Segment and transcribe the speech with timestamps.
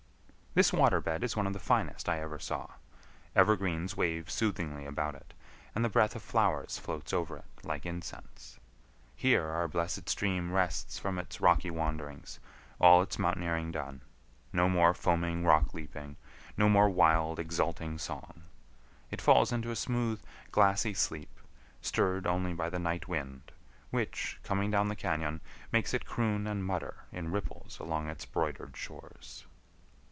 [0.53, 2.67] This water bed is one of the finest I ever saw.
[3.37, 5.33] Evergreens wave soothingly about it,
[5.73, 8.59] and the breath of flowers floats over it like incense.
[9.15, 12.37] Here our blessed stream rests from its rocky wanderings,
[12.81, 16.17] all its mountaineering done,—no more foaming rock leaping,
[16.57, 18.43] no more wild, exulting song.
[19.09, 20.21] It falls into a smooth,
[20.51, 21.31] glassy sleep,
[21.81, 23.53] stirred only by the night wind,
[23.89, 25.39] which, coming down the cañon,
[25.71, 29.45] makes it croon and mutter in ripples along its broidered shores.